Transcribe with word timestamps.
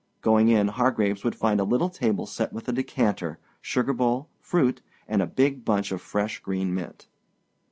Going 0.21 0.47
in, 0.47 0.67
Hargraves 0.69 1.23
would 1.23 1.35
find 1.35 1.59
a 1.59 1.63
little 1.63 1.91
table 1.91 2.25
set 2.25 2.51
with 2.51 2.67
a 2.67 2.71
decanter, 2.71 3.37
sugar 3.61 3.93
bowl, 3.93 4.29
fruit, 4.39 4.81
and 5.07 5.21
a 5.21 5.27
big 5.27 5.63
bunch 5.63 5.91
of 5.91 6.01
fresh 6.01 6.39
green 6.39 6.73
mint. 6.73 7.07